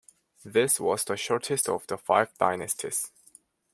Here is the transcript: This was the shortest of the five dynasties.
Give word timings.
This 0.43 0.79
was 0.79 1.03
the 1.03 1.15
shortest 1.15 1.69
of 1.69 1.85
the 1.85 1.95
five 1.95 2.35
dynasties. 2.39 3.11